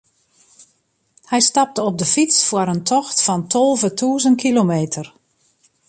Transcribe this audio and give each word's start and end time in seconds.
Hy 1.31 1.39
stapte 1.49 1.81
op 1.89 1.95
de 1.99 2.07
fyts 2.13 2.37
foar 2.47 2.69
in 2.73 2.83
tocht 2.89 3.17
fan 3.25 3.41
tolve 3.53 3.89
tûzen 3.99 4.35
kilometer. 4.43 5.05